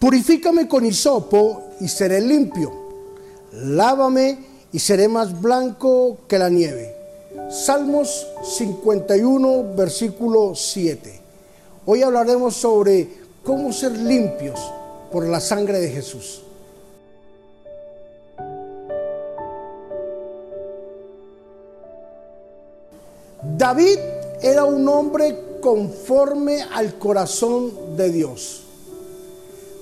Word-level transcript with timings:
Purifícame 0.00 0.66
con 0.66 0.86
hisopo 0.86 1.74
y 1.78 1.86
seré 1.86 2.22
limpio. 2.22 2.72
Lávame 3.52 4.38
y 4.72 4.78
seré 4.78 5.08
más 5.08 5.38
blanco 5.38 6.20
que 6.26 6.38
la 6.38 6.48
nieve. 6.48 6.96
Salmos 7.50 8.26
51, 8.42 9.74
versículo 9.76 10.54
7. 10.54 11.20
Hoy 11.84 12.00
hablaremos 12.00 12.56
sobre 12.56 13.10
cómo 13.44 13.74
ser 13.74 13.92
limpios 13.92 14.58
por 15.12 15.26
la 15.26 15.38
sangre 15.38 15.78
de 15.78 15.90
Jesús. 15.90 16.44
David 23.58 23.98
era 24.40 24.64
un 24.64 24.88
hombre 24.88 25.58
conforme 25.60 26.62
al 26.62 26.98
corazón 26.98 27.98
de 27.98 28.10
Dios. 28.10 28.62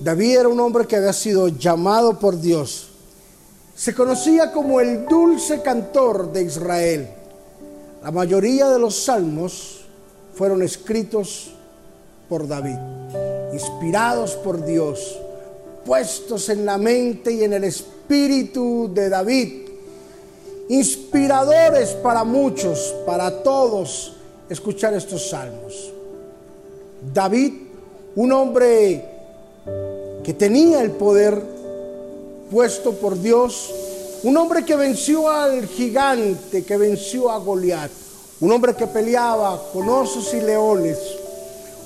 David 0.00 0.38
era 0.38 0.48
un 0.48 0.60
hombre 0.60 0.86
que 0.86 0.96
había 0.96 1.12
sido 1.12 1.48
llamado 1.48 2.18
por 2.18 2.38
Dios. 2.38 2.88
Se 3.74 3.94
conocía 3.94 4.52
como 4.52 4.80
el 4.80 5.06
dulce 5.06 5.62
cantor 5.62 6.32
de 6.32 6.42
Israel. 6.42 7.08
La 8.02 8.10
mayoría 8.10 8.68
de 8.68 8.78
los 8.78 8.94
salmos 8.94 9.84
fueron 10.34 10.62
escritos 10.62 11.52
por 12.28 12.46
David, 12.46 12.76
inspirados 13.52 14.32
por 14.32 14.64
Dios, 14.64 15.18
puestos 15.84 16.48
en 16.50 16.66
la 16.66 16.76
mente 16.76 17.32
y 17.32 17.44
en 17.44 17.54
el 17.54 17.64
espíritu 17.64 18.90
de 18.92 19.08
David, 19.08 19.68
inspiradores 20.68 21.90
para 21.90 22.24
muchos, 22.24 22.94
para 23.06 23.42
todos, 23.42 24.16
escuchar 24.48 24.94
estos 24.94 25.30
salmos. 25.30 25.92
David, 27.12 27.52
un 28.14 28.32
hombre 28.32 29.15
que 30.24 30.34
tenía 30.34 30.80
el 30.80 30.90
poder 30.90 31.40
puesto 32.50 32.92
por 32.94 33.20
Dios, 33.20 33.70
un 34.22 34.36
hombre 34.36 34.64
que 34.64 34.74
venció 34.74 35.28
al 35.28 35.66
gigante, 35.66 36.64
que 36.64 36.76
venció 36.76 37.30
a 37.30 37.38
Goliat, 37.38 37.90
un 38.40 38.50
hombre 38.50 38.74
que 38.74 38.86
peleaba 38.86 39.62
con 39.72 39.88
osos 39.88 40.34
y 40.34 40.40
leones, 40.40 40.98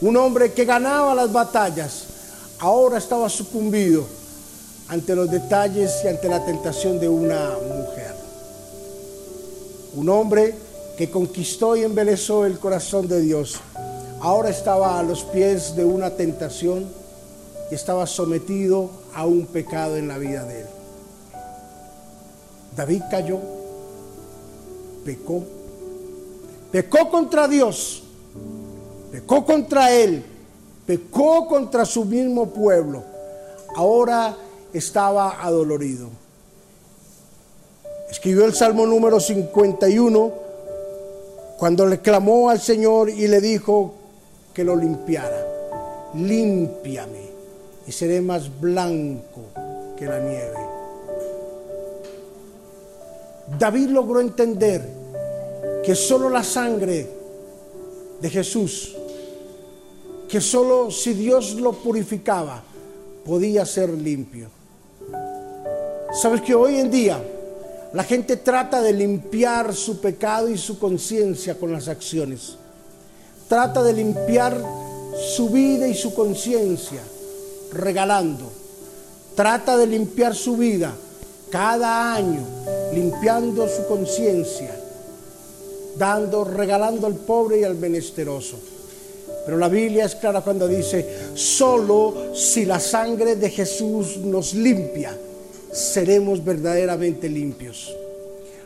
un 0.00 0.16
hombre 0.16 0.52
que 0.52 0.64
ganaba 0.64 1.14
las 1.14 1.32
batallas, 1.32 2.04
ahora 2.58 2.98
estaba 2.98 3.28
sucumbido 3.28 4.04
ante 4.88 5.14
los 5.14 5.30
detalles 5.30 5.92
y 6.04 6.08
ante 6.08 6.28
la 6.28 6.44
tentación 6.44 6.98
de 6.98 7.08
una 7.08 7.50
mujer. 7.50 8.14
Un 9.94 10.08
hombre 10.08 10.54
que 10.98 11.10
conquistó 11.10 11.76
y 11.76 11.84
embelezó 11.84 12.44
el 12.44 12.58
corazón 12.58 13.06
de 13.06 13.20
Dios, 13.20 13.60
ahora 14.20 14.50
estaba 14.50 14.98
a 14.98 15.02
los 15.02 15.22
pies 15.22 15.76
de 15.76 15.84
una 15.84 16.10
tentación 16.10 17.03
y 17.70 17.74
estaba 17.74 18.06
sometido 18.06 18.90
a 19.14 19.26
un 19.26 19.46
pecado 19.46 19.96
en 19.96 20.08
la 20.08 20.18
vida 20.18 20.44
de 20.44 20.60
él. 20.60 20.66
David 22.76 23.02
cayó, 23.10 23.38
pecó, 25.04 25.42
pecó 26.72 27.10
contra 27.10 27.46
Dios, 27.48 28.02
pecó 29.12 29.44
contra 29.44 29.92
él, 29.92 30.24
pecó 30.86 31.46
contra 31.46 31.84
su 31.84 32.04
mismo 32.04 32.50
pueblo. 32.50 33.02
Ahora 33.76 34.36
estaba 34.72 35.42
adolorido. 35.42 36.08
Escribió 38.10 38.44
el 38.44 38.54
Salmo 38.54 38.86
número 38.86 39.18
51 39.18 40.32
cuando 41.58 41.86
le 41.86 42.00
clamó 42.00 42.50
al 42.50 42.60
Señor 42.60 43.08
y 43.08 43.26
le 43.26 43.40
dijo 43.40 43.94
que 44.52 44.64
lo 44.64 44.76
limpiara. 44.76 45.46
Límpiame 46.14 47.23
y 47.86 47.92
seré 47.92 48.20
más 48.20 48.60
blanco 48.60 49.42
que 49.96 50.06
la 50.06 50.20
nieve. 50.20 50.74
David 53.58 53.88
logró 53.90 54.20
entender 54.20 54.88
que 55.84 55.94
solo 55.94 56.30
la 56.30 56.42
sangre 56.42 57.06
de 58.20 58.30
Jesús, 58.30 58.96
que 60.28 60.40
solo 60.40 60.90
si 60.90 61.12
Dios 61.12 61.54
lo 61.54 61.72
purificaba, 61.72 62.62
podía 63.24 63.66
ser 63.66 63.90
limpio. 63.90 64.48
Sabes 66.20 66.40
que 66.40 66.54
hoy 66.54 66.76
en 66.76 66.90
día 66.90 67.22
la 67.92 68.02
gente 68.02 68.36
trata 68.38 68.80
de 68.80 68.92
limpiar 68.92 69.74
su 69.74 70.00
pecado 70.00 70.48
y 70.48 70.56
su 70.56 70.78
conciencia 70.78 71.58
con 71.58 71.70
las 71.70 71.88
acciones. 71.88 72.56
Trata 73.48 73.82
de 73.82 73.92
limpiar 73.92 74.56
su 75.36 75.50
vida 75.50 75.86
y 75.86 75.94
su 75.94 76.14
conciencia 76.14 77.02
regalando. 77.74 78.50
Trata 79.34 79.76
de 79.76 79.86
limpiar 79.86 80.34
su 80.34 80.56
vida 80.56 80.94
cada 81.50 82.14
año, 82.14 82.44
limpiando 82.92 83.68
su 83.68 83.86
conciencia, 83.86 84.74
dando, 85.96 86.44
regalando 86.44 87.06
al 87.06 87.14
pobre 87.14 87.60
y 87.60 87.64
al 87.64 87.76
menesteroso. 87.76 88.58
Pero 89.44 89.58
la 89.58 89.68
Biblia 89.68 90.06
es 90.06 90.14
clara 90.14 90.40
cuando 90.40 90.66
dice, 90.66 91.06
solo 91.34 92.34
si 92.34 92.64
la 92.64 92.80
sangre 92.80 93.36
de 93.36 93.50
Jesús 93.50 94.16
nos 94.18 94.54
limpia, 94.54 95.16
seremos 95.70 96.42
verdaderamente 96.42 97.28
limpios. 97.28 97.94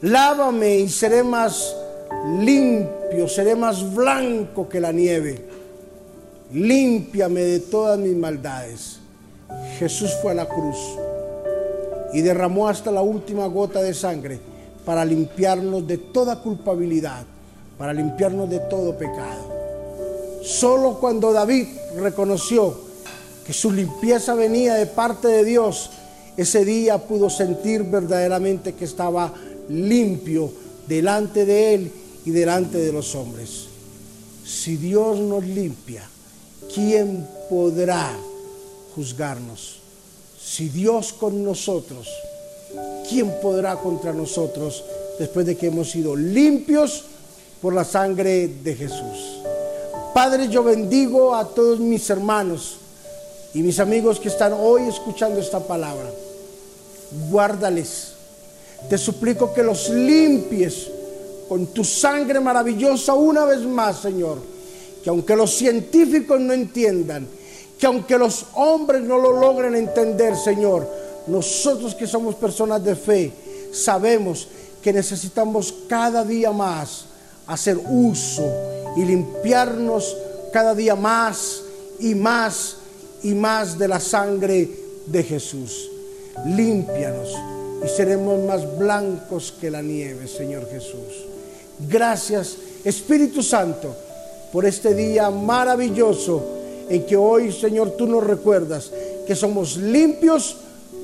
Lávame 0.00 0.78
y 0.78 0.88
seré 0.88 1.22
más 1.22 1.76
limpio, 2.40 3.28
seré 3.28 3.54
más 3.54 3.94
blanco 3.94 4.68
que 4.68 4.80
la 4.80 4.92
nieve. 4.92 5.51
Límpiame 6.52 7.40
de 7.42 7.60
todas 7.60 7.98
mis 7.98 8.16
maldades. 8.16 8.98
Jesús 9.78 10.10
fue 10.20 10.32
a 10.32 10.34
la 10.34 10.48
cruz 10.48 10.76
y 12.12 12.20
derramó 12.20 12.68
hasta 12.68 12.90
la 12.90 13.02
última 13.02 13.46
gota 13.46 13.82
de 13.82 13.94
sangre 13.94 14.38
para 14.84 15.04
limpiarnos 15.04 15.86
de 15.86 15.98
toda 15.98 16.40
culpabilidad, 16.40 17.24
para 17.78 17.92
limpiarnos 17.92 18.50
de 18.50 18.60
todo 18.60 18.96
pecado. 18.96 19.52
Solo 20.42 20.98
cuando 20.98 21.32
David 21.32 21.68
reconoció 21.96 22.74
que 23.46 23.52
su 23.52 23.70
limpieza 23.70 24.34
venía 24.34 24.74
de 24.74 24.86
parte 24.86 25.28
de 25.28 25.44
Dios, 25.44 25.90
ese 26.36 26.64
día 26.64 26.98
pudo 26.98 27.30
sentir 27.30 27.82
verdaderamente 27.84 28.74
que 28.74 28.84
estaba 28.84 29.32
limpio 29.68 30.50
delante 30.88 31.44
de 31.44 31.74
Él 31.74 31.92
y 32.24 32.30
delante 32.30 32.78
de 32.78 32.92
los 32.92 33.14
hombres. 33.14 33.66
Si 34.44 34.76
Dios 34.76 35.18
nos 35.18 35.44
limpia, 35.44 36.02
¿quién 36.74 37.26
podrá 37.48 38.14
juzgarnos? 38.94 39.78
Si 40.42 40.68
Dios 40.68 41.12
con 41.12 41.44
nosotros, 41.44 42.08
¿quién 43.08 43.32
podrá 43.40 43.76
contra 43.76 44.12
nosotros 44.12 44.84
después 45.18 45.46
de 45.46 45.56
que 45.56 45.68
hemos 45.68 45.90
sido 45.90 46.16
limpios 46.16 47.04
por 47.60 47.74
la 47.74 47.84
sangre 47.84 48.48
de 48.48 48.74
Jesús? 48.74 49.42
Padre, 50.14 50.48
yo 50.48 50.62
bendigo 50.62 51.34
a 51.34 51.48
todos 51.48 51.80
mis 51.80 52.10
hermanos 52.10 52.76
y 53.54 53.62
mis 53.62 53.78
amigos 53.80 54.20
que 54.20 54.28
están 54.28 54.52
hoy 54.52 54.82
escuchando 54.82 55.40
esta 55.40 55.60
palabra, 55.60 56.10
guárdales. 57.30 58.12
Te 58.88 58.98
suplico 58.98 59.54
que 59.54 59.62
los 59.62 59.88
limpies 59.88 60.88
con 61.48 61.66
tu 61.66 61.84
sangre 61.84 62.40
maravillosa 62.40 63.14
una 63.14 63.44
vez 63.44 63.60
más, 63.60 64.00
Señor. 64.00 64.38
Que 65.02 65.10
aunque 65.10 65.36
los 65.36 65.54
científicos 65.54 66.40
no 66.40 66.52
entiendan, 66.52 67.26
que 67.78 67.86
aunque 67.86 68.16
los 68.16 68.46
hombres 68.54 69.02
no 69.02 69.18
lo 69.18 69.32
logren 69.32 69.74
entender, 69.74 70.36
Señor, 70.36 70.88
nosotros 71.26 71.94
que 71.94 72.06
somos 72.06 72.34
personas 72.34 72.84
de 72.84 72.94
fe, 72.94 73.32
sabemos 73.72 74.48
que 74.82 74.92
necesitamos 74.92 75.74
cada 75.88 76.24
día 76.24 76.52
más 76.52 77.06
hacer 77.46 77.78
uso 77.90 78.44
y 78.96 79.04
limpiarnos 79.04 80.16
cada 80.52 80.74
día 80.74 80.94
más 80.94 81.62
y 81.98 82.14
más 82.14 82.76
y 83.22 83.34
más 83.34 83.78
de 83.78 83.88
la 83.88 83.98
sangre 83.98 84.68
de 85.06 85.22
Jesús. 85.22 85.88
Límpianos 86.46 87.28
y 87.84 87.88
seremos 87.88 88.40
más 88.44 88.78
blancos 88.78 89.54
que 89.60 89.70
la 89.70 89.82
nieve, 89.82 90.28
Señor 90.28 90.68
Jesús. 90.70 91.26
Gracias, 91.88 92.56
Espíritu 92.84 93.42
Santo, 93.42 93.96
por 94.52 94.66
este 94.66 94.94
día 94.94 95.30
maravilloso 95.30 96.42
en 96.88 97.06
que 97.06 97.16
hoy, 97.16 97.50
Señor, 97.52 97.92
tú 97.92 98.06
nos 98.06 98.22
recuerdas 98.22 98.90
que 99.26 99.34
somos 99.34 99.76
limpios 99.76 100.56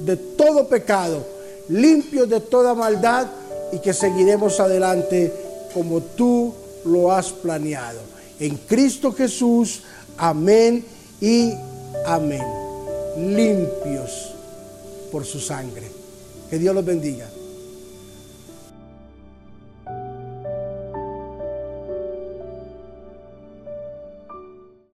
de 0.04 0.16
todo 0.16 0.68
pecado, 0.68 1.24
limpios 1.68 2.28
de 2.28 2.40
toda 2.40 2.74
maldad 2.74 3.26
y 3.72 3.78
que 3.78 3.94
seguiremos 3.94 4.60
adelante 4.60 5.32
como 5.72 6.00
tú 6.00 6.52
lo 6.84 7.10
has 7.10 7.30
planeado. 7.30 8.00
En 8.38 8.56
Cristo 8.56 9.12
Jesús, 9.12 9.82
amén 10.16 10.84
y 11.20 11.52
amén. 12.06 12.44
Limpios 13.16 14.32
por 15.10 15.24
su 15.24 15.40
sangre. 15.40 15.90
Que 16.50 16.58
Dios 16.58 16.74
los 16.74 16.84
bendiga. 16.84 17.28